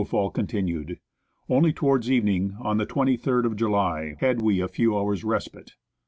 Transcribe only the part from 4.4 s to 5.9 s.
we a few hours' respite.